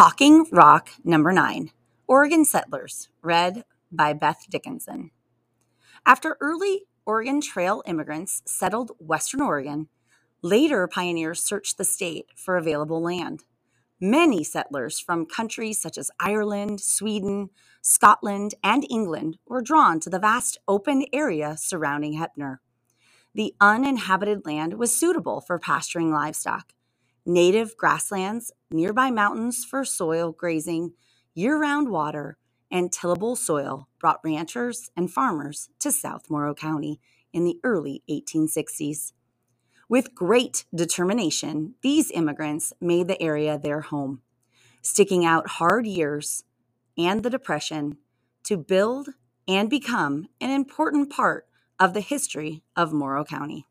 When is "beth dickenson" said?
4.14-5.10